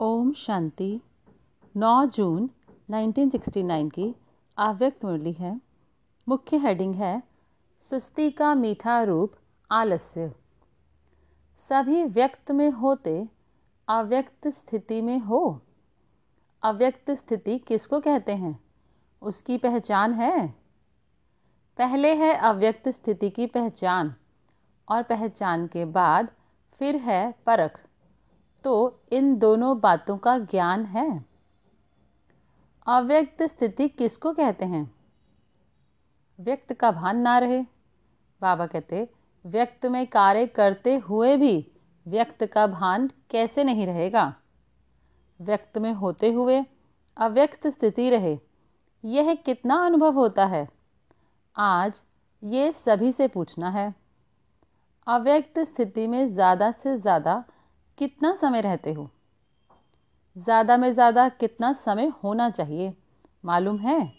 ओम 0.00 0.32
शांति। 0.32 1.00
9 1.76 2.06
जून 2.06 2.50
1969 2.90 3.90
की 3.90 4.14
अव्यक्त 4.58 5.04
मुरली 5.04 5.32
है। 5.32 5.60
मुख्य 6.28 6.56
हेडिंग 6.56 6.94
है, 6.94 7.22
सुस्ती 7.90 8.30
का 8.30 8.54
मीठा 8.54 9.02
रूप 9.02 9.32
आलस्य। 9.70 10.32
सभी 11.68 12.04
व्यक्त 12.04 12.50
में 12.50 12.70
होते, 12.70 13.28
अव्यक्त 13.88 14.48
स्थिति 14.48 15.00
में 15.00 15.18
हो। 15.18 15.60
अव्यक्त 16.62 17.10
स्थिति 17.10 17.58
किसको 17.58 18.00
कहते 18.00 18.32
हैं? 18.32 18.64
उसकी 19.22 19.58
पहचान 19.58 20.12
है। 20.12 20.48
पहले 21.78 22.14
है 22.14 22.34
अव्यक्त 22.34 22.88
स्थिति 22.88 23.30
की 23.30 23.46
पहचान, 23.46 24.14
और 24.88 25.02
पहचान 25.02 25.66
के 25.66 25.84
बाद 25.84 26.28
फिर 26.78 26.96
है 26.96 27.34
परख। 27.46 27.83
तो 28.64 29.00
इन 29.12 29.34
दोनों 29.38 29.78
बातों 29.80 30.16
का 30.18 30.36
ज्ञान 30.38 30.84
है। 30.86 31.08
अव्यक्त 32.86 33.42
स्थिति 33.42 33.88
किसको 33.88 34.32
कहते 34.32 34.64
हैं? 34.64 34.90
व्यक्त 36.38 36.72
का 36.72 36.90
भान 36.90 37.18
ना 37.18 37.38
रहे। 37.38 37.62
बाबा 38.42 38.66
कहते, 38.66 39.08
व्यक्त 39.44 39.86
में 39.86 40.06
कार्य 40.06 40.46
करते 40.46 40.96
हुए 40.98 41.36
भी 41.36 41.66
व्यक्त 42.06 42.44
का 42.44 42.66
भान 42.66 43.08
कैसे 43.30 43.64
नहीं 43.64 43.86
रहेगा? 43.86 44.34
व्यक्त 45.40 45.78
में 45.78 45.92
होते 45.92 46.30
हुए 46.32 46.64
अव्यक्त 47.16 47.66
स्थिति 47.66 48.08
रहे, 48.10 48.38
यह 49.04 49.34
कितना 49.36 49.76
अनुभव 49.86 50.14
होता 50.14 50.44
है? 50.46 50.66
आज 51.56 52.02
ये 52.42 52.70
सभी 52.86 53.12
से 53.12 53.28
पूछना 53.28 53.70
है। 53.70 53.94
अव्यक्त 55.06 55.58
स्थिति 55.60 56.06
में 56.06 56.34
ज़्यादा 56.34 56.70
से 56.72 56.96
ज़्यादा 56.98 57.42
कितना 57.98 58.34
समय 58.34 58.60
रहते 58.60 58.92
हो? 58.92 59.10
ज़्यादा 60.36 60.76
में 60.76 60.92
ज़्यादा 60.92 61.28
कितना 61.28 61.72
समय 61.72 62.12
होना 62.24 62.48
चाहिए? 62.50 62.92
मालूम 63.44 63.78
है? 63.78 64.12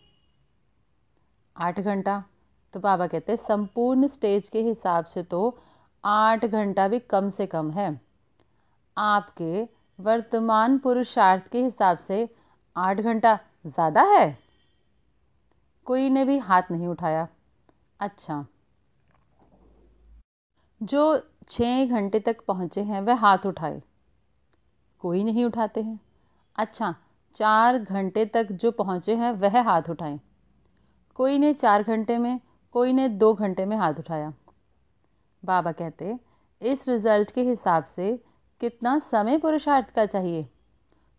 आठ 1.55 1.79
घंटा। 1.79 2.23
तो 2.73 2.79
बाबा 2.79 3.07
कहते 3.07 3.31
हैं, 3.31 3.39
संपूर्ण 3.39 4.07
स्टेज 4.07 4.47
के 4.49 4.61
हिसाब 4.61 5.05
से 5.05 5.23
तो 5.23 5.57
आठ 6.03 6.45
घंटा 6.45 6.87
भी 6.87 6.99
कम 6.99 7.29
से 7.29 7.45
कम 7.47 7.71
है। 7.71 7.89
आपके 8.97 9.63
वर्तमान 9.99 10.77
पुरुषार्थ 10.77 11.47
के 11.47 11.63
हिसाब 11.63 11.97
से 11.97 12.27
आठ 12.75 12.99
घंटा 12.99 13.37
ज़्यादा 13.65 14.01
है? 14.11 14.37
कोई 15.87 16.09
ने 16.09 16.25
भी 16.25 16.37
हाथ 16.37 16.71
नहीं 16.71 16.87
उठाया। 16.87 17.27
अच्छा। 17.99 18.45
जो 20.81 21.15
छः 21.49 21.85
घंटे 21.85 22.19
तक 22.19 22.45
पहुँचे 22.45 22.81
हैं, 22.81 23.01
वह 23.01 23.15
हाथ 23.15 23.37
उठाए। 23.45 23.81
कोई 24.99 25.23
नहीं 25.23 25.45
उठाते 25.45 25.81
हैं। 25.81 25.99
अच्छा 26.55 26.95
चार 27.35 27.77
घंटे 27.77 28.25
तक 28.25 28.51
जो 28.51 28.71
पहुँचे 28.71 29.15
हैं, 29.15 29.31
वह 29.31 29.61
हाथ 29.61 29.81
उठाएँ। 29.89 30.19
कोई 31.15 31.37
ने 31.37 31.53
चार 31.53 31.83
घंटे 31.83 32.17
में, 32.17 32.39
कोई 32.71 32.93
ने 32.93 33.09
दो 33.09 33.33
घंटे 33.33 33.65
में 33.65 33.77
हाथ 33.77 33.93
उठाया। 33.93 34.33
बाबा 35.45 35.71
कहते, 35.71 36.19
इस 36.61 36.87
रिज़ल्ट 36.87 37.31
के 37.31 37.41
हिसाब 37.41 37.83
से 37.83 38.23
कितना 38.61 38.99
समय 38.99 39.37
पुरुषार्थ 39.37 39.89
का 39.89 40.05
चाहिए? 40.05 40.49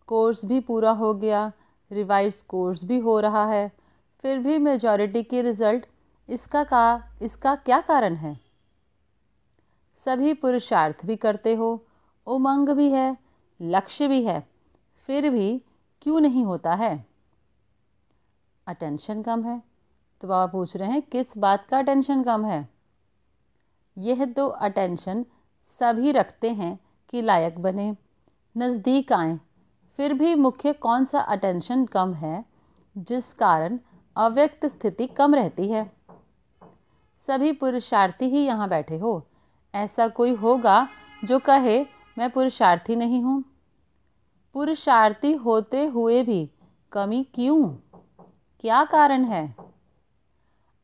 कोर्स 0.07 0.45
भी 0.45 0.59
पूरा 0.59 0.91
हो 0.91 1.13
गया 1.13 1.51
रिवाइज 1.91 2.35
कोर्स 2.35 2.83
भी 2.83 2.99
हो 2.99 3.19
रहा 3.19 3.45
है। 3.45 3.71
फिर 4.21 4.39
भी 4.39 4.57
मेजॉरिटी 4.57 5.23
के 5.23 5.41
रिज़ल्ट, 5.41 5.85
इसका 6.29 6.63
का, 6.63 7.03
इसका 7.21 7.55
क्या 7.55 7.81
कारण 7.81 8.15
है? 8.15 8.46
सभी 10.07 10.33
पुरुषार्थ 10.33 11.05
भी 11.05 11.15
करते 11.15 11.55
हो, 11.55 11.85
उमंग 12.27 12.69
भी 12.69 12.91
है, 12.91 13.17
लक्ष्य 13.61 14.07
भी 14.07 14.23
है, 14.23 14.47
फिर 14.95 15.29
भी 15.29 15.63
क्यों 16.01 16.19
नहीं 16.19 16.45
होता 16.45 16.73
है? 16.73 17.05
अटेंशन 18.67 19.21
कम 19.21 19.43
है। 19.43 19.63
तो 20.21 20.27
बाबा 20.27 20.51
पूछ 20.51 20.77
रहे 20.77 20.91
हैं, 20.91 21.01
किस 21.01 21.37
बात 21.37 21.65
का 21.65 21.79
अटेंशन 21.79 22.23
कम 22.23 22.45
है? 22.45 22.69
यह 23.97 24.25
तो 24.25 24.47
अटेंशन 24.47 25.25
सभी 25.79 26.11
रखते 26.11 26.49
हैं 26.49 26.79
कि 27.09 27.21
लायक 27.21 27.59
बने, 27.59 27.97
नज़दीक 28.57 29.13
आए। 29.13 29.39
फिर 29.97 30.13
भी 30.13 30.35
मुख्य 30.35 30.73
कौन 30.73 31.05
सा 31.05 31.19
अटेंशन 31.19 31.85
कम 31.85 32.13
है, 32.13 32.45
जिस 32.97 33.33
कारण 33.33 33.79
अव्यक्त 34.15 34.65
स्थिति 34.65 35.07
कम 35.07 35.35
रहती 35.35 35.71
है? 35.71 35.91
सभी 37.27 37.51
पुरुषार्थी 37.51 38.25
ही 38.25 38.45
यहाँ 38.45 38.69
बैठे 38.69 38.97
हो 38.97 39.26
ऐसा 39.75 40.07
कोई 40.07 40.33
होगा 40.35 40.89
जो 41.23 41.39
कहे, 41.39 41.85
मैं 42.17 42.29
पुरुषार्थी 42.29 42.95
नहीं 42.95 43.21
हूँ। 43.21 43.43
पुरुषार्थी 44.53 45.33
होते 45.33 45.85
हुए 45.85 46.23
भी 46.23 46.51
कमी 46.91 47.23
क्यों? 47.23 47.69
क्या 48.59 48.85
कारण 48.85 49.23
है? 49.23 49.55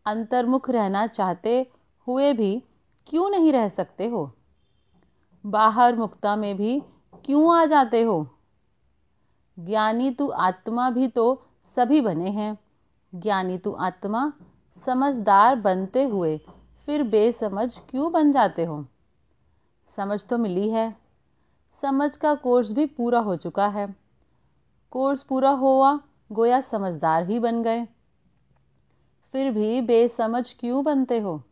अंतर्मुख 0.06 0.70
रहना 0.70 1.08
चाहते 1.08 1.72
हुए 2.08 2.34
भी 2.34 2.64
क्यों 3.08 3.30
नहीं 3.30 3.54
रह 3.54 3.70
सकते 3.70 4.08
हो? 4.08 4.32
बाहर 5.46 5.96
मुक्ता 5.96 6.36
में 6.36 6.58
भी 6.58 6.82
क्यों 7.26 7.56
आ 7.56 7.66
जाते 7.66 8.02
हो? 8.02 8.28
ज्ञानी 9.60 10.12
तू 10.12 10.30
आत्मा 10.30 10.90
भी 10.90 11.08
तो 11.08 11.46
सभी 11.76 12.02
बने 12.02 12.30
हैं। 12.30 12.58
ज्ञानी 13.16 13.58
तू 13.58 13.72
आत्मा 13.72 14.34
समझदार 14.86 15.56
बनते 15.56 16.04
हुए 16.04 16.42
फिर 16.86 17.04
बेसमझ 17.04 17.78
क्यों 17.90 18.12
बन 18.12 18.32
जाते 18.32 18.64
हो? 18.64 18.86
समझ 19.96 20.26
तो 20.26 20.38
मिली 20.38 20.70
है। 20.70 20.96
समझ 21.82 22.18
का 22.18 22.36
कोर्स 22.36 22.72
भी 22.72 22.86
पूरा 22.86 23.20
हो 23.20 23.36
चुका 23.36 23.68
है। 23.68 23.96
कोर्स 24.92 25.24
पूरा 25.24 25.50
हुआ, 25.50 26.00
गोया 26.32 26.62
समझदार 26.62 27.30
ही 27.30 27.40
बन 27.40 27.64
गए। 27.64 27.86
फिर 29.32 29.52
भी 29.52 29.82
बेसमझ 29.82 30.54
क्यों 30.60 30.84
बनते 30.84 31.20
हो? 31.20 31.44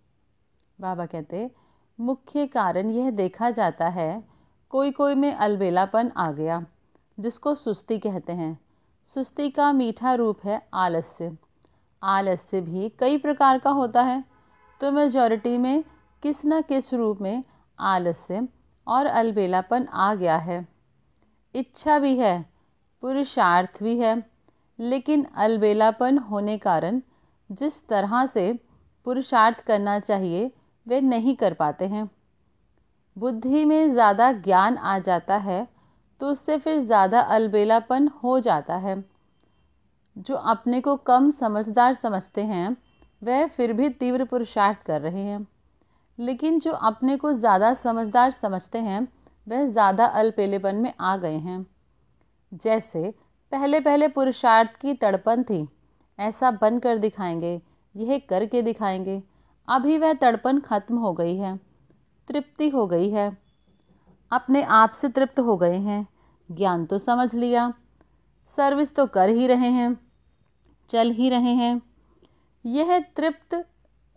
बाबा 0.81 1.05
कहते, 1.05 1.51
मुख्य 1.99 2.47
कारण 2.47 2.91
यह 2.91 3.11
देखा 3.11 3.49
जाता 3.49 3.87
है 3.87 4.23
कोई 4.69 4.91
कोई 4.91 5.15
में 5.15 5.33
अलबेलापन 5.33 6.11
आ 6.17 6.31
गया, 6.31 6.65
जिसको 7.19 7.55
सुस्ती 7.55 7.99
कहते 7.99 8.33
हैं। 8.33 8.59
सुस्ती 9.13 9.49
का 9.49 9.73
मीठा 9.73 10.13
रूप 10.13 10.39
है 10.43 10.67
आलस्य। 10.73 11.37
आलस्य 12.03 12.61
भी 12.61 12.89
कई 12.89 13.17
प्रकार 13.17 13.59
का 13.59 13.69
होता 13.69 14.01
है। 14.01 14.30
तो 14.81 14.91
मेजॉरिटी 14.91 15.57
में 15.57 15.83
किस 16.23 16.45
न 16.45 16.61
किस 16.61 16.93
रूप 16.93 17.21
में 17.21 17.43
आलस्य 17.79 18.47
और 18.87 19.05
अलबेलापन 19.05 19.85
आ 19.85 20.13
गया 20.15 20.37
है। 20.37 20.65
इच्छा 21.55 21.97
भी 21.99 22.17
है, 22.17 22.45
पुरुषार्थ 23.03 23.81
भी 23.83 23.97
है, 23.99 24.15
लेकिन 24.79 25.25
अलबेलापन 25.37 26.17
होने 26.19 26.57
कारण 26.57 27.01
जिस 27.49 27.79
तरह 27.89 28.25
से 28.25 28.51
पुरुषार्थ 29.05 29.63
करना 29.65 29.99
चाहिए, 29.99 30.51
वे 30.87 31.01
नहीं 31.01 31.35
कर 31.35 31.53
पाते 31.53 31.85
हैं। 31.85 32.09
बुद्धि 33.17 33.65
में 33.65 33.93
ज़्यादा 33.93 34.31
ज्ञान 34.33 34.77
आ 34.77 34.97
जाता 34.99 35.37
है 35.39 35.67
तो 36.21 36.27
उससे 36.27 36.57
फिर 36.57 36.79
ज़्यादा 36.79 37.19
अलबेलापन 37.29 38.07
हो 38.23 38.39
जाता 38.39 38.75
है। 38.77 39.03
जो 40.17 40.35
अपने 40.35 40.81
को 40.81 40.95
कम 40.97 41.29
समझदार 41.31 41.93
समझते 41.93 42.41
हैं 42.43 42.75
वह 43.21 43.47
फिर 43.47 43.73
भी 43.73 43.89
तीव्र 43.89 44.25
पुरुषार्थ 44.25 44.83
कर 44.83 45.01
रहे 45.01 45.21
हैं। 45.21 45.47
लेकिन 46.17 46.59
जो 46.59 46.71
अपने 46.71 47.17
को 47.17 47.31
ज़्यादा 47.33 47.73
समझदार 47.73 48.31
समझते 48.31 48.79
हैं, 48.79 49.07
वह 49.47 49.65
ज़्यादा 49.65 50.05
अल्पेलेपन 50.05 50.75
में 50.75 50.93
आ 50.99 51.15
गए 51.17 51.37
हैं। 51.37 51.65
जैसे 52.53 53.09
पहले 53.51 53.79
पहले 53.79 54.07
पुरुषार्थ 54.07 54.75
की 54.75 54.93
तड़पन 54.93 55.43
थी, 55.43 55.67
ऐसा 56.19 56.51
बन 56.51 56.79
कर 56.79 56.97
दिखाएँगे, 56.97 57.61
यह 57.95 58.21
करके 58.29 58.61
दिखाएँगे, 58.61 59.21
अभी 59.67 59.97
वह 59.97 60.13
तड़पन 60.13 60.59
खत्म 60.59 60.97
हो 60.97 61.13
गई 61.13 61.35
है, 61.37 61.55
तृप्ति 62.27 62.69
हो 62.69 62.87
गई 62.87 63.09
है। 63.09 63.37
अपने 64.31 64.63
आप 64.63 64.91
से 64.91 65.09
तृप्त 65.09 65.39
हो 65.39 65.57
गए 65.57 65.77
हैं, 65.77 66.07
ज्ञान 66.49 66.85
तो 66.85 66.97
समझ 66.99 67.33
लिया, 67.33 67.73
सर्विस 68.57 68.95
तो 68.95 69.05
कर 69.05 69.29
ही 69.29 69.47
रहे 69.47 69.69
हैं, 69.69 69.97
चल 70.89 71.11
ही 71.11 71.29
रहे 71.29 71.53
हैं। 71.55 71.90
यह 72.65 72.99
तृप्त, 73.15 73.65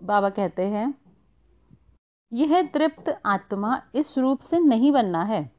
बाबा 0.03 0.29
कहते 0.29 0.67
हैं, 0.67 0.95
यह 2.33 2.63
तृप्त 2.63 3.21
आत्मा 3.27 3.81
इस 3.95 4.19
रूप 4.19 4.41
से 4.41 4.59
नहीं 4.59 4.93
बनना 4.93 5.23
है। 5.23 5.51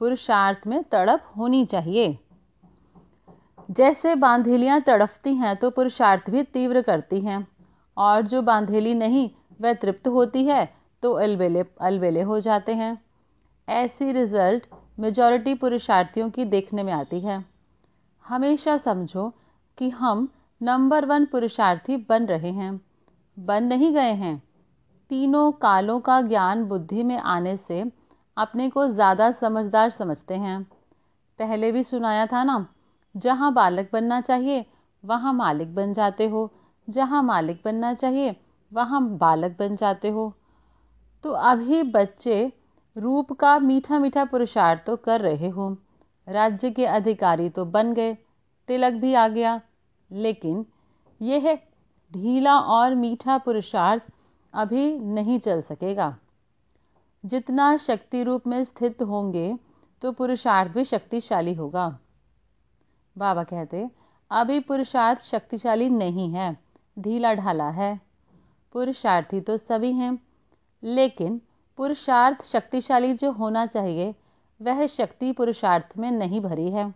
पुरुषार्थ 0.00 0.66
में 0.66 0.82
तड़प 0.82 1.32
होनी 1.36 1.64
चाहिए। 1.66 2.18
जैसे 3.70 4.14
बांधेलियाँ 4.14 4.80
तड़पती 4.80 5.34
हैं 5.34 5.56
तो 5.56 5.70
पुरुषार्थ 5.70 6.30
भी 6.30 6.42
तीव्र 6.42 6.82
करती 6.82 7.20
हैं। 7.20 7.46
और 7.96 8.22
जो 8.22 8.42
बांधेली 8.42 8.94
नहीं, 8.94 9.30
वह 9.60 9.72
तृप्त 9.72 10.08
होती 10.08 10.44
है 10.44 10.74
तो 11.02 11.12
अलबेले 11.12 11.64
अलबेले 11.80 12.22
हो 12.22 12.40
जाते 12.40 12.74
हैं। 12.74 12.98
ऐसी 13.68 14.12
रिज़ल्ट 14.12 14.66
मेजॉरिटी 14.98 15.54
पुरुषार्थियों 15.54 16.30
की 16.30 16.44
देखने 16.44 16.82
में 16.82 16.92
आती 16.92 17.20
है। 17.20 17.44
हमेशा 18.24 18.76
समझो 18.76 19.32
कि 19.78 19.88
हम 19.90 20.28
नंबर 20.60 21.04
वन 21.04 21.24
पुरुषार्थी 21.24 21.96
बन 21.96 22.26
रहे 22.26 22.50
हैं। 22.50 22.80
बन 23.38 23.64
नहीं 23.64 23.92
गए 23.92 24.12
हैं। 24.12 24.42
तीनों 25.10 25.52
कालों 25.52 26.00
का 26.00 26.20
ज्ञान 26.20 26.64
बुद्धि 26.64 27.02
में 27.02 27.18
आने 27.18 27.56
से 27.56 27.84
अपने 28.36 28.70
को 28.70 28.86
ज़्यादा 28.88 29.30
समझदार 29.30 29.90
समझते 29.90 30.34
हैं। 30.34 30.62
पहले 31.38 31.72
भी 31.72 31.82
सुनाया 31.82 32.26
था 32.26 32.44
ना, 32.44 32.66
जहाँ 33.16 33.52
बालक 33.52 33.90
बनना 33.92 34.20
चाहिए, 34.20 34.64
वहाँ 35.04 35.32
मालिक 35.32 35.74
बन 35.74 35.92
जाते 35.94 36.28
हो। 36.28 36.50
जहाँ 36.88 37.22
मालिक 37.22 37.60
बनना 37.64 37.94
चाहिए, 37.94 38.36
वहाँ 38.72 39.02
बालक 39.18 39.56
बन 39.58 39.76
जाते 39.76 40.08
हो। 40.08 40.32
तो 41.24 41.30
अभी 41.30 41.82
बच्चे 41.82 42.52
रूप 42.96 43.32
का 43.32 43.58
मीठा 43.58 43.98
मीठा 43.98 44.24
पुरुषार्थ 44.24 44.84
तो 44.86 44.96
कर 44.96 45.20
रहे 45.20 45.48
हो। 45.48 45.76
राज्य 46.28 46.70
के 46.70 46.86
अधिकारी 46.86 47.48
तो 47.50 47.64
बन 47.64 47.94
गए। 47.94 48.14
तिलक 48.68 48.92
भी 48.92 49.14
आ 49.14 49.28
गया। 49.28 49.60
लेकिन 50.10 50.64
यह 51.20 51.54
ढीला 52.12 52.58
और 52.58 52.94
मीठा 52.94 53.38
पुरुषार्थ 53.38 54.02
अभी 54.54 54.98
नहीं 54.98 55.38
चल 55.38 55.62
सकेगा। 55.62 56.16
जितना 57.24 57.76
शक्ति 57.76 58.22
रूप 58.22 58.46
में 58.46 58.64
स्थित 58.64 59.02
होंगे 59.02 59.54
तो 60.02 60.12
पुरुषार्थ 60.12 60.72
भी 60.72 60.84
शक्तिशाली 60.84 61.54
होगा। 61.54 61.88
बाबा 63.16 63.42
कहते, 63.44 63.88
अभी 64.30 64.60
पुरुषार्थ 64.60 65.22
शक्तिशाली 65.22 65.88
नहीं 65.90 66.32
है, 66.32 66.56
ढीला 66.96 67.32
ढाला 67.34 67.68
है। 67.70 68.00
पुरुषार्थी 68.74 69.40
तो 69.40 69.56
सभी 69.56 69.92
हैं, 69.92 70.18
लेकिन 70.82 71.40
पुरुषार्थ 71.78 72.44
शक्तिशाली 72.44 73.12
जो 73.14 73.30
होना 73.32 73.66
चाहिए, 73.66 74.14
वह 74.60 74.86
शक्ति 74.86 75.32
पुरुषार्थ 75.32 75.98
में 75.98 76.10
नहीं 76.10 76.40
भरी 76.40 76.70
है। 76.70 76.94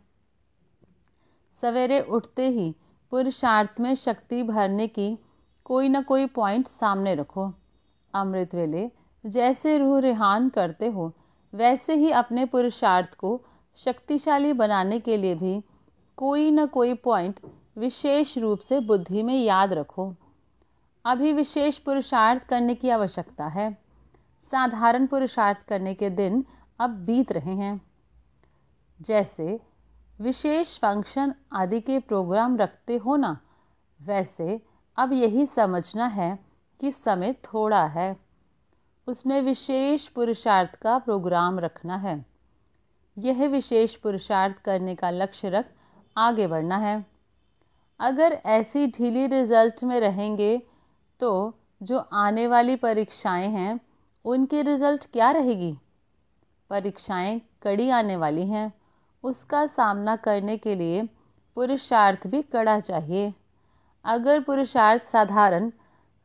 सवेरे 1.62 2.00
उठते 2.00 2.48
ही 2.48 2.74
पुरुषार्थ 3.10 3.80
में 3.80 3.94
शक्ति 3.94 4.42
भरने 4.42 4.88
की 4.88 5.18
कोई 5.64 5.88
ना 5.88 6.02
कोई 6.02 6.26
पॉइंट 6.26 6.68
सामने 6.68 7.14
रखो। 7.14 7.52
अमृत 8.14 8.54
वेले, 8.54 8.90
जैसे 9.26 9.78
रूह 9.78 10.00
रिहान 10.00 10.48
करते 10.48 10.86
हो, 10.86 11.12
वैसे 11.54 11.94
ही 11.94 12.10
अपने 12.10 12.44
पुरुषार्थ 12.44 13.14
को 13.14 13.40
शक्तिशाली 13.76 14.52
बनाने 14.52 15.00
के 15.00 15.16
लिए 15.16 15.34
भी 15.34 15.64
कोई 16.16 16.50
ना 16.50 16.66
कोई 16.66 16.94
पॉइंट 16.94 17.40
विशेष 17.78 18.38
रूप 18.38 18.58
से 18.58 18.80
बुद्धि 18.80 19.22
में 19.22 19.44
याद 19.44 19.72
रखो। 19.72 20.14
अभी 21.04 21.32
विशेष 21.32 21.78
पुरुषार्थ 21.78 22.42
करने 22.42 22.74
की 22.74 22.90
आवश्यकता 22.90 23.46
है। 23.46 23.72
साधारण 24.50 25.06
पुरुषार्थ 25.06 25.68
करने 25.68 25.94
के 25.94 26.10
दिन 26.10 26.44
अब 26.78 26.90
बीत 26.90 27.32
रहे 27.32 27.52
हैं। 27.52 27.82
जैसे 29.02 29.60
विशेष 30.20 30.78
फ़ंक्शन 30.78 31.34
आदि 31.52 31.80
के 31.80 31.98
प्रोग्राम 31.98 32.56
रखते 32.56 32.96
हो 32.96 33.16
ना 33.16 33.38
वैसे, 34.02 34.60
अब 34.96 35.12
यही 35.12 35.46
समझना 35.46 36.06
है 36.06 36.38
कि 36.80 36.90
समय 36.92 37.32
थोड़ा 37.32 37.84
है। 37.86 38.16
उसमें 39.06 39.42
विशेष 39.42 40.06
पुरुषार्थ 40.08 40.74
का 40.74 40.98
प्रोग्राम 40.98 41.58
रखना 41.58 41.96
है। 41.96 42.24
यह 43.18 43.46
विशेष 43.48 43.96
पुरुषार्थ 43.96 44.56
करने 44.56 44.94
का 44.94 45.10
लक्ष्य 45.10 45.48
रख 45.50 45.66
आगे 46.16 46.46
बढ़ना 46.46 46.76
है। 46.76 47.06
अगर 48.00 48.32
ऐसी 48.46 48.86
ढीली 48.86 49.26
रिज़ल्ट 49.26 49.84
में 49.84 50.00
रहेंगे 50.00 50.62
तो 51.20 51.54
जो 51.82 51.98
आने 51.98 52.46
वाली 52.46 52.76
परीक्षाएँ 52.76 53.48
हैं, 53.48 53.80
उनकी 54.24 54.62
रिज़ल्ट 54.62 55.06
क्या 55.12 55.30
रहेगी? 55.30 55.78
परीक्षाएँ 56.70 57.40
कड़ी 57.62 57.90
आने 57.90 58.16
वाली 58.16 58.46
हैं। 58.46 58.79
उसका 59.24 59.66
सामना 59.66 60.16
करने 60.16 60.56
के 60.58 60.74
लिए 60.74 61.08
पुरुषार्थ 61.54 62.26
भी 62.26 62.42
कड़ा 62.42 62.80
चाहिए। 62.80 63.34
अगर 64.04 64.42
पुरुषार्थ 64.42 65.02
साधारण 65.02 65.70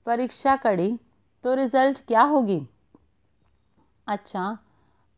परीक्षा 0.06 0.56
कड़ी 0.56 1.00
तो 1.44 1.54
रिज़ल्ट 1.54 2.06
क्या 2.08 2.22
होगी? 2.22 2.68
अच्छा 4.08 4.58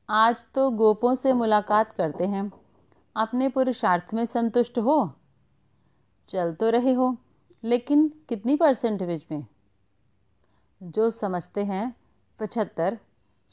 आज 0.09 0.43
तो 0.55 0.69
गोपों 0.71 1.15
से 1.15 1.33
मुलाकात 1.33 1.91
करते 1.91 2.27
हैं। 2.27 2.51
अपने 3.15 3.49
पुरुषार्थ 3.49 4.13
में 4.13 4.25
संतुष्ट 4.25 4.77
हो? 4.79 5.13
चल 6.29 6.53
तो 6.53 6.69
रहे 6.69 6.93
हो, 6.93 7.17
लेकिन 7.63 8.07
कितनी 8.29 8.55
परसेंटेज 8.55 9.25
में? 9.31 9.45
जो 10.83 11.09
समझते 11.09 11.63
हैं, 11.65 11.95
पचहत्तर। 12.39 12.97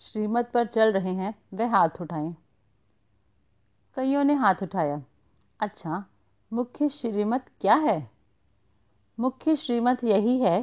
श्रीमत 0.00 0.50
पर 0.54 0.66
चल 0.66 0.92
रहे 0.92 1.14
हैं, 1.14 1.34
वह 1.54 1.70
हाथ 1.70 2.00
उठाएँ। 2.00 2.34
कईयों 3.96 4.25
ने 4.25 4.35
हाथ 4.35 4.62
उठाया। 4.62 5.00
अच्छा 5.61 6.05
मुख्य 6.52 6.88
श्रीमत 6.88 7.44
क्या 7.61 7.75
है? 7.75 8.08
मुख्य 9.19 9.56
श्रीमत 9.56 10.02
यही 10.05 10.38
है 10.38 10.61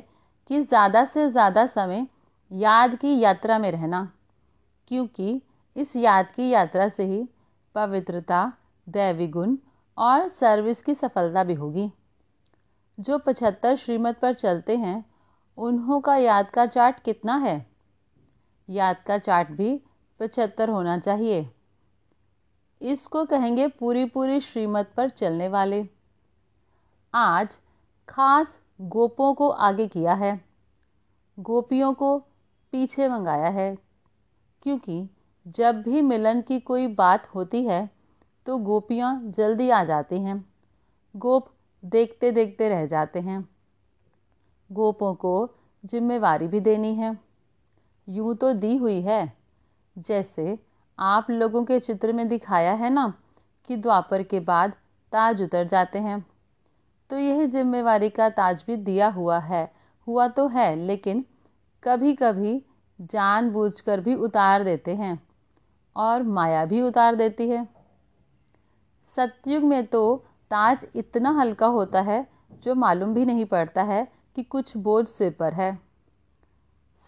कि 0.49 0.61
ज़्यादा 0.61 1.03
से 1.05 1.29
ज़्यादा 1.29 1.65
समय 1.65 2.07
याद 2.51 2.95
की 2.95 3.19
यात्रा 3.19 3.57
में 3.59 3.69
रहना, 3.71 4.11
क्योंकि 4.87 5.41
इस 5.75 5.95
याद 5.95 6.31
की 6.35 6.49
यात्रा 6.49 6.87
से 6.89 7.03
ही 7.03 7.23
पवित्रता, 7.75 8.51
दैवी 8.87 9.27
गुण 9.27 9.55
और 9.97 10.27
सर्विस 10.29 10.81
की 10.81 10.95
सफलता 10.95 11.43
भी 11.43 11.53
होगी। 11.53 11.89
जो 12.97 13.17
पचहत्तर 13.17 13.75
श्रीमत 13.75 14.19
पर 14.19 14.33
चलते 14.33 14.77
हैं, 14.77 15.03
उन्हों 15.57 15.99
का 16.01 16.15
याद 16.15 16.49
का 16.49 16.65
चार्ट 16.65 16.99
कितना 16.99 17.35
है? 17.37 17.65
याद 18.69 19.03
का 19.07 19.17
चार्ट 19.17 19.51
भी 19.51 19.79
पचहत्तर 20.19 20.69
होना 20.69 20.97
चाहिए। 20.97 21.49
इसको 22.81 23.25
कहेंगे 23.25 23.67
पूरी 23.67 24.05
पूरी 24.05 24.39
श्रीमत 24.39 24.91
पर 24.97 25.09
चलने 25.09 25.47
वाले। 25.47 25.89
आज 27.13 27.49
खास 28.09 28.59
गोपों 28.81 29.33
को 29.33 29.49
आगे 29.49 29.87
किया 29.87 30.13
है। 30.13 30.45
गोपियों 31.39 31.93
को 31.93 32.19
पीछे 32.71 33.09
मंगाया 33.09 33.49
है। 33.49 33.77
क्योंकि 34.63 35.09
जब 35.47 35.81
भी 35.81 36.01
मिलन 36.01 36.41
की 36.41 36.59
कोई 36.59 36.87
बात 36.87 37.27
होती 37.35 37.65
है 37.65 37.89
तो 38.45 38.57
गोपियाँ 38.57 39.21
जल्दी 39.25 39.69
आ 39.69 39.83
जाती 39.83 40.23
हैं। 40.23 40.45
गोप 41.15 41.49
देखते 41.85 42.31
देखते 42.31 42.69
रह 42.69 42.85
जाते 42.85 43.19
हैं। 43.19 43.49
गोपों 44.71 45.13
को 45.13 45.49
जिम्मेवारी 45.85 46.47
भी 46.47 46.59
देनी 46.59 46.95
है। 46.95 47.19
यूँ 48.09 48.35
तो 48.35 48.53
दी 48.53 48.77
हुई 48.77 49.01
है, 49.01 49.37
जैसे 49.97 50.70
आप 51.01 51.29
लोगों 51.31 51.63
के 51.65 51.79
चित्र 51.79 52.13
में 52.13 52.27
दिखाया 52.27 52.73
है 52.73 52.89
ना 52.89 53.13
कि 53.69 53.75
द्वापर 53.75 54.23
के 54.23 54.39
बाद 54.39 54.71
ताज 55.13 55.41
उतर 55.41 55.67
जाते 55.67 55.99
हैं। 55.99 56.25
तो 57.09 57.17
यह 57.17 57.45
जिम्मेवारी 57.45 58.09
का 58.09 58.29
ताज 58.29 58.63
भी 58.67 58.75
दिया 58.75 59.07
हुआ 59.07 59.39
है। 59.39 59.63
हुआ 60.07 60.27
तो 60.27 60.47
है, 60.47 60.75
लेकिन 60.75 61.25
कभी 61.83 62.13
कभी 62.15 62.61
जानबूझकर 62.99 63.99
भी 63.99 64.15
उतार 64.15 64.63
देते 64.63 64.95
हैं 64.95 65.19
और 65.95 66.23
माया 66.23 66.65
भी 66.65 66.81
उतार 66.81 67.15
देती 67.15 67.49
है। 67.49 67.67
सत्युग 69.17 69.63
में 69.63 69.85
तो 69.87 70.15
ताज 70.51 70.87
इतना 70.95 71.31
हल्का 71.31 71.67
होता 71.67 72.01
है 72.01 72.25
जो 72.63 72.75
मालूम 72.75 73.13
भी 73.13 73.25
नहीं 73.25 73.45
पड़ता 73.45 73.83
है 73.83 74.07
कि 74.35 74.43
कुछ 74.43 74.77
बोझ 74.77 75.05
सिर 75.07 75.31
पर 75.31 75.53
है। 75.53 75.75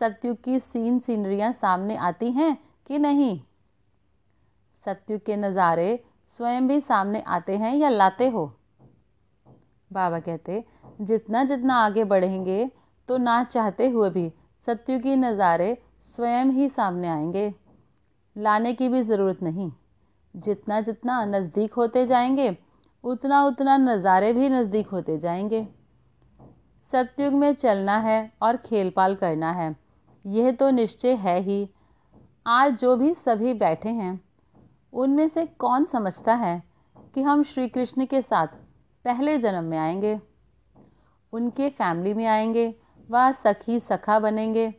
सत्युग 0.01 0.43
की 0.43 0.59
सीन 0.59 0.99
सीनरियाँ 0.99 1.53
सामने 1.53 1.97
आती 1.97 2.31
हैं 2.31 2.57
कि 2.87 2.97
नहीं? 2.99 3.41
सतयुग 4.85 5.21
के 5.21 5.35
नज़ारे 5.35 6.03
स्वयं 6.39 6.67
भी 6.67 6.81
सामने 6.81 7.21
आते 7.21 7.57
हैं 7.57 7.75
या 7.75 7.89
लाते 7.89 8.27
हो? 8.29 8.53
बाबा 9.93 10.19
कहते, 10.19 10.63
जितना 11.01 11.43
जितना 11.43 11.75
आगे 11.75 12.03
बढ़ेंगे 12.03 12.71
तो 13.09 13.17
ना 13.17 13.43
चाहते 13.43 13.89
हुए 13.89 14.09
भी 14.09 14.29
सत्यु 14.29 14.75
सत्युगी 14.75 15.15
नज़ारे 15.15 15.77
स्वयं 16.17 16.45
ही 16.45 16.69
सामने 16.69 17.07
आएँगे। 17.07 17.53
लाने 18.37 18.73
की 18.73 18.89
भी 18.89 19.01
ज़रूरत 19.03 19.43
नहीं। 19.43 19.71
जितना 20.35 20.81
जितना 20.81 21.25
नज़दीक 21.25 21.73
होते 21.73 22.05
जाएँगे, 22.05 22.57
उतना 23.03 23.45
उतना 23.45 23.77
नज़ारे 23.77 24.33
भी 24.33 24.49
नज़दीक 24.49 24.87
होते 24.87 25.17
जाएँगे। 25.17 25.67
सत्युग 26.91 27.33
में 27.33 27.53
चलना 27.53 27.97
है 27.97 28.31
और 28.41 28.57
खेल 28.57 28.89
पाल 28.89 29.15
करना 29.15 29.51
है। 29.51 29.75
यह 30.27 30.51
तो 30.51 30.69
निश्चय 30.69 31.13
है 31.13 31.39
ही। 31.41 31.69
आज 32.47 32.73
जो 32.73 32.95
भी 32.95 33.13
सभी 33.13 33.53
बैठे 33.53 33.89
हैं 33.89 34.22
उनमें 34.93 35.29
से 35.29 35.45
कौन 35.45 35.85
समझता 35.85 36.33
है 36.33 36.63
कि 37.13 37.21
हम 37.21 37.43
श्री 37.43 37.69
कृष्ण 37.69 38.05
के 38.05 38.21
साथ 38.21 38.47
पहले 39.05 39.39
जन्म 39.39 39.63
में 39.63 39.77
आएँगे? 39.77 40.21
उनके 41.33 41.69
फैमिली 41.69 42.13
में 42.13 42.25
आएँगे, 42.25 42.75
वह 43.11 43.31
सखी 43.31 43.79
सखा 43.79 44.19
बनेंगे, 44.19 44.75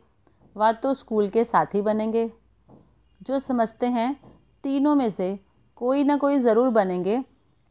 वह 0.57 0.71
तो 0.71 0.93
स्कूल 0.93 1.29
के 1.29 1.43
साथी 1.43 1.81
बनेंगे। 1.81 2.33
जो 3.23 3.39
समझते 3.39 3.85
हैं, 3.85 4.19
तीनों 4.63 4.95
में 4.95 5.11
से 5.11 5.39
कोई 5.75 6.03
ना 6.03 6.17
कोई 6.17 6.39
ज़रूर 6.39 6.69
बनेंगे, 6.69 7.23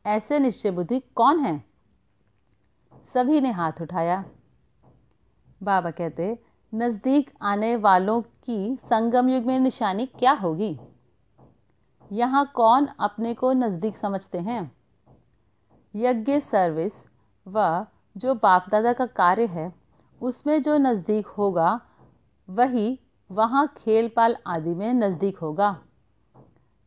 ऐसे 0.06 0.38
निश्चय 0.38 0.70
बुद्धि 0.70 1.00
कौन 1.00 1.38
है? 1.38 1.64
सभी 3.14 3.40
ने 3.40 3.50
हाथ 3.50 3.72
उठाया। 3.82 4.24
बाबा 5.62 5.90
कहते, 5.90 6.38
नज़दीक 6.74 7.30
आने 7.42 7.76
वालों 7.76 8.22
की 8.22 8.76
संगम 8.76 9.28
युग 9.28 9.44
में 9.44 9.60
निशानी 9.60 10.06
क्या 10.06 10.32
होगी? 10.32 10.80
यहाँ 12.14 12.52
कौन 12.54 12.88
अपने 13.00 13.35
को 13.35 13.52
नज़दीक 13.52 13.97
समझते 13.97 14.38
हैं? 14.38 14.73
यज्ञ 15.97 16.40
सर्विस 16.40 16.92
व 17.49 17.87
जो 18.16 18.35
बाप 18.35 18.66
दादा 18.71 18.92
का 18.92 19.06
कार्य 19.06 19.47
है, 19.47 19.73
उसमें 20.23 20.62
जो 20.62 20.78
नज़दीक 20.78 21.26
होगा, 21.26 21.80
वही 22.50 22.99
वहाँ 23.30 23.75
खेल 23.76 24.09
पाल 24.09 24.37
आदि 24.47 24.75
में 24.75 24.94
नज़दीक 24.94 25.38
होगा। 25.38 25.80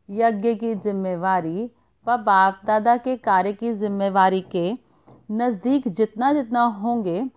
यज्ञ 0.10 0.56
की 0.56 0.76
जिम्मेवारी 0.76 1.72
व 2.08 2.18
बाप 2.18 2.62
दादा 2.66 2.98
के 2.98 3.18
कार्य 3.18 3.54
की 3.54 3.74
जिम्मेवारी 3.74 4.42
के 4.42 4.74
नज़दीक 5.32 5.88
जितना 5.88 6.34
जितना 6.34 6.64
होंगे, 6.64 7.30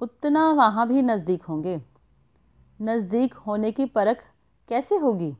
उतना 0.00 0.50
वहाँ 0.50 0.88
भी 0.88 1.02
नज़दीक 1.02 1.42
होंगे। 1.42 1.80
नज़दीक 2.82 3.34
होने 3.34 3.72
की 3.72 3.84
परख 3.84 4.24
कैसे 4.68 4.96
होगी? 4.96 5.36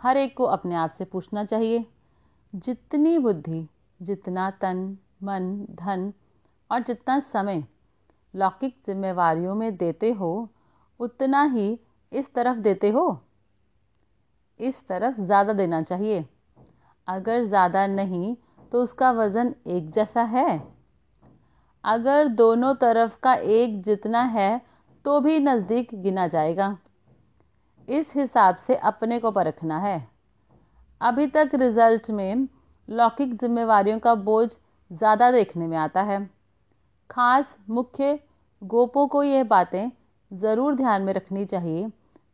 हर 0.00 0.16
एक 0.16 0.36
को 0.36 0.44
अपने 0.44 0.74
आप 0.74 0.94
से 0.98 1.04
पूछना 1.04 1.44
चाहिए। 1.44 1.84
जितनी 2.52 3.18
बुद्धि, 3.18 3.66
जितना 4.00 4.50
तन, 4.50 4.96
मन, 5.22 5.66
धन 5.70 6.12
और 6.70 6.82
जितना 6.82 7.18
समय 7.20 7.64
लौकिक 8.34 8.76
जिम्मेवारियों 8.86 9.54
में 9.54 9.76
देते 9.76 10.12
हो, 10.12 10.48
उतना 11.00 11.42
ही 11.44 11.78
इस 12.12 12.32
तरफ़ 12.34 12.58
देते 12.58 12.90
हो। 12.90 13.20
इस 14.60 14.86
तरफ़ 14.88 15.20
ज़्यादा 15.20 15.52
देना 15.52 15.82
चाहिए। 15.82 16.24
अगर 17.08 17.44
ज़्यादा 17.44 17.86
नहीं 17.86 18.34
तो 18.72 18.82
उसका 18.82 19.10
वज़न 19.12 19.54
एक 19.66 19.90
जैसा 19.90 20.22
है। 20.22 20.62
अगर 21.84 22.28
दोनों 22.28 22.74
तरफ़ 22.74 23.16
का 23.22 23.34
एक 23.34 23.82
जितना 23.82 24.22
है 24.22 24.60
तो 25.04 25.20
भी 25.20 25.38
नज़दीक 25.40 25.94
गिना 25.94 26.26
जाएगा। 26.28 26.76
इस 27.88 28.12
हिसाब 28.16 28.56
से 28.56 28.74
अपने 28.76 29.18
को 29.18 29.30
परखना 29.30 29.78
है। 29.78 30.06
अभी 31.00 31.26
तक 31.26 31.50
रिज़ल्ट 31.54 32.10
में 32.10 32.48
लौकिक 32.88 33.34
जिम्मेवारियों 33.34 33.98
का 33.98 34.14
बोझ 34.14 34.48
ज़्यादा 34.90 35.30
देखने 35.30 35.66
में 35.66 35.76
आता 35.78 36.02
है। 36.02 36.18
खास 37.10 37.56
मुख्य 37.70 38.18
गोपों 38.62 39.06
को 39.06 39.22
यह 39.22 39.44
बातें 39.44 39.90
ज़रूर 40.30 40.74
ध्यान 40.74 41.02
में 41.02 41.12
रखनी 41.12 41.44
चाहिए 41.46 41.88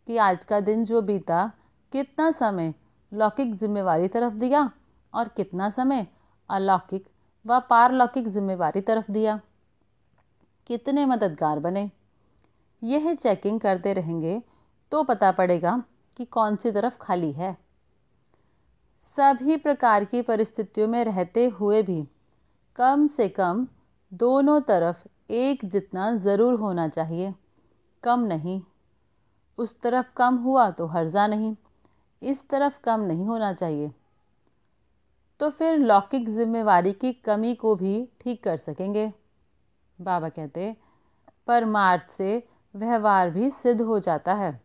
कि 0.06 0.16
आज 0.18 0.44
का 0.44 0.60
दिन 0.60 0.84
जो 0.84 1.02
बीता, 1.02 1.46
कितना 1.92 2.30
समय 2.30 2.72
लौकिक 3.12 3.54
जिम्मेवारी 3.54 4.08
तरफ़ 4.08 4.34
दिया 4.34 4.70
और 5.12 5.28
कितना 5.28 5.68
समय 5.70 6.06
अलौकिक 6.50 7.06
व 7.46 7.58
पारलौकिक 7.60 8.28
जिम्मेवारी 8.28 8.80
तरफ़ 8.80 9.10
दिया। 9.12 9.40
कितने 10.66 11.04
मददगार 11.06 11.58
बने। 11.58 11.90
यह 12.82 13.14
चेकिंग 13.14 13.60
करते 13.60 13.92
रहेंगे 13.92 14.40
तो 14.92 15.02
पता 15.02 15.32
पड़ेगा 15.32 15.82
कि 16.16 16.24
कौन 16.24 16.56
सी 16.56 16.70
तरफ़ 16.72 16.98
खाली 17.00 17.32
है। 17.32 17.56
सभी 19.16 19.56
प्रकार 19.56 20.04
की 20.04 20.22
परिस्थितियों 20.22 20.88
में 20.88 21.04
रहते 21.04 21.48
हुए 21.48 21.82
भी 21.82 22.02
कम 22.76 23.06
से 23.06 23.28
कम 23.28 23.66
दोनों 24.12 24.60
तरफ़ 24.60 25.32
एक 25.32 25.64
जितना 25.64 26.16
ज़रूर 26.16 26.54
होना 26.54 26.88
चाहिए। 26.88 27.34
कम 28.02 28.20
नहीं, 28.20 28.60
उस 29.58 29.80
तरफ़ 29.80 30.06
कम 30.16 30.36
हुआ 30.36 30.70
तो 30.70 30.86
हर्जा 30.86 31.26
नहीं, 31.26 31.56
इस 32.22 32.48
तरफ़ 32.48 32.80
कम 32.80 33.00
नहीं 33.00 33.24
होना 33.24 33.52
चाहिए। 33.52 33.90
तो 35.40 35.50
फिर 35.50 35.76
लौकिक 35.76 36.28
जिम्मेवारी 36.36 36.92
की 36.92 37.12
कमी 37.12 37.54
को 37.54 37.74
भी 37.76 38.08
ठीक 38.20 38.42
कर 38.44 38.56
सकेंगे। 38.56 39.12
बाबा 40.00 40.28
कहते, 40.28 40.76
परमार्थ 41.46 42.16
से 42.18 42.48
व्यवहार 42.74 43.30
भी 43.30 43.50
सिद्ध 43.50 43.80
हो 43.80 43.98
जाता 44.00 44.34
है। 44.34 44.63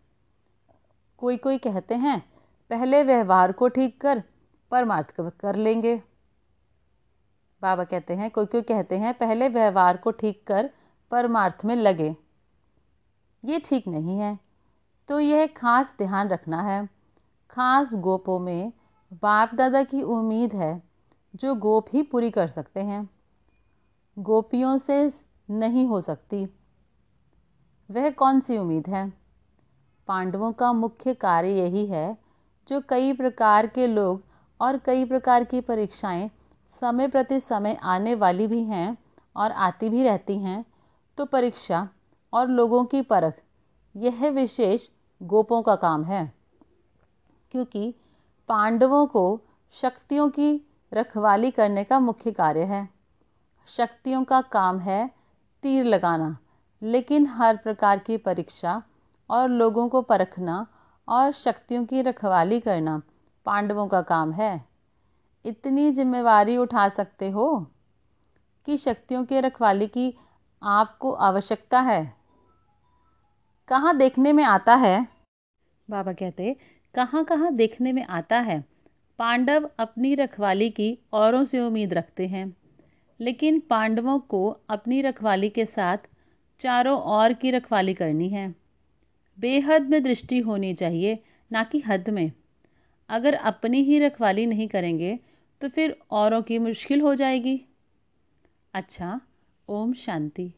कोई 1.20 1.38
कोई 1.38 1.58
कहते 1.58 1.96
हैं, 1.96 2.32
पहले 2.70 3.04
व्यवहार 3.04 3.52
को 3.52 3.68
ठीक 3.68 4.02
कर, 4.02 4.24
परमार्थ 4.72 5.40
कर 5.40 5.56
लेंगे। 5.56 6.04
बाबा 7.62 7.84
कहते 7.84 8.14
हैं 8.14 8.32
कोई 8.32 8.46
कोई 8.46 8.62
कहते 8.62 8.98
हैं, 8.98 9.14
पहले 9.14 9.50
व्यवहार 9.50 9.98
को 9.98 10.12
ठीक 10.12 10.48
कर, 10.48 10.70
परमार्थ 11.12 11.66
में 11.66 11.76
लगे। 11.76 12.16
ये 13.46 13.60
ठीक 13.60 13.88
नहीं 13.88 14.20
है। 14.20 14.40
तो 15.08 15.20
यह 15.20 15.48
खास 15.48 15.94
ध्यान 15.98 16.30
रखना 16.30 16.62
है। 16.62 16.90
खास 17.50 17.94
गोपों 17.94 18.40
में 18.40 18.74
बाप 19.14 19.56
दादा 19.56 19.84
की 19.84 20.02
उम्मीद 20.02 20.54
है, 20.54 20.84
जो 21.36 21.56
गोप 21.56 21.86
ही 21.94 22.04
पूरी 22.04 22.32
कर 22.32 22.48
सकते 22.48 22.80
हैं। 22.80 23.10
गोपियों 24.20 24.78
से, 24.78 25.12
नहीं 25.50 25.86
हो 25.86 26.02
सकती। 26.02 26.46
वह 27.92 28.10
कौन 28.10 28.40
सी 28.40 28.58
उम्मीद 28.58 28.88
है? 28.88 29.19
पांडवों 30.10 30.52
का 30.52 30.74
मुख्य 30.74 31.14
कार्य 31.14 31.50
यही 31.50 31.86
है 31.86 32.18
जो 32.70 32.82
कई 32.90 33.14
प्रकार 33.14 33.68
के 33.68 33.88
लोग 33.88 34.24
और 34.60 34.78
कई 34.78 35.06
प्रकार 35.06 35.44
की 35.44 35.62
परीक्षाएँ 35.62 36.30
समय 36.82 37.08
प्रति 37.08 37.40
समय 37.40 37.78
आने 37.84 38.16
वाली 38.16 38.48
भी 38.48 38.64
हैं 38.64 38.98
और 39.36 39.52
आती 39.52 39.90
भी 39.90 40.04
रहती 40.04 40.40
हैं 40.40 40.66
तो 41.18 41.26
परीक्षा 41.26 41.88
और 42.34 42.48
लोगों 42.48 42.84
की 42.86 43.02
परख, 43.02 43.34
यह 43.96 44.30
विशेष 44.30 44.88
गोपों 45.22 45.62
का 45.62 45.76
काम 45.76 46.04
है। 46.04 46.34
क्योंकि 47.52 47.94
पांडवों 48.50 49.06
को 49.08 49.42
शक्तियों 49.76 50.30
की 50.30 50.52
रखवाली 50.94 51.52
करने 51.52 51.84
का 51.84 52.00
मुख्य 52.00 52.32
कार्य 52.32 52.64
है। 52.64 52.88
शक्तियों 53.68 54.24
का 54.24 54.42
काम 54.42 54.80
है 54.80 55.08
तीर 55.64 55.86
लगाना, 55.86 56.38
लेकिन 56.82 57.28
हर 57.28 57.58
प्रकार 57.58 58.00
की 58.00 58.18
परीक्षा 58.18 58.82
और 59.30 59.50
लोगों 59.50 59.90
को 59.90 60.02
परखना 60.02 60.66
और 61.08 61.32
शक्तियों 61.32 61.86
की 61.86 62.02
रखवाली 62.02 62.60
करना 62.60 63.02
पांडवों 63.46 63.88
का 63.88 64.02
काम 64.02 64.32
है। 64.32 64.66
इतनी 65.46 65.92
जिम्मेवारी 65.92 66.58
उठा 66.58 66.90
सकते 66.90 67.30
हो 67.30 67.68
कि 68.68 68.78
शक्तियों 68.78 69.26
के 69.26 69.42
रखवाली 69.42 69.88
की 69.88 70.14
आपको 70.64 71.12
आवश्यकता 71.12 71.80
है। 71.80 72.14
कहाँ 73.68 73.98
देखने 73.98 74.34
में 74.34 74.44
आता 74.44 74.76
है? 74.76 75.08
बाबा 75.90 76.14
कहते, 76.14 76.56
कहाँ 76.96 77.24
कहाँ 77.24 77.54
देखने 77.54 77.92
में 77.92 78.06
आता 78.06 78.40
है? 78.40 78.64
पांडव 79.20 79.70
अपनी 79.80 80.16
रखवाली 80.16 80.70
की 80.70 80.98
औरों 81.14 81.44
से 81.46 81.60
उम्मीद 81.60 81.94
रखते 81.94 82.28
हैं, 82.28 82.56
लेकिन 83.20 83.60
पांडवों 83.60 84.20
को 84.20 84.50
अपनी 84.70 85.02
रखवाली 85.02 85.50
के 85.50 85.66
साथ 85.66 85.98
चारों 86.62 87.02
ओर 87.02 87.34
की 87.34 87.52
रखवाली 87.52 87.94
करनी 87.94 88.30
है। 88.30 88.59
बेहद 89.40 89.90
में 89.90 90.04
दृष्टि 90.04 90.40
होनी 90.40 90.74
चाहिए, 90.74 91.20
ना 91.52 91.64
कि 91.64 91.80
हद 91.80 92.10
में। 92.10 92.32
अगर 93.10 93.34
अपनी 93.34 93.82
ही 93.84 94.00
रखवाली 94.00 94.46
नहीं 94.46 94.68
करेंगे 94.68 95.20
तो 95.62 95.70
फिर 95.70 95.98
औरों 96.12 96.42
की 96.42 96.58
मुश्किल 96.60 97.02
हो 97.02 97.16
जाएगी। 97.16 97.62
अच्छा 98.74 99.20
ओम 99.70 99.94
शांति। 99.94 100.54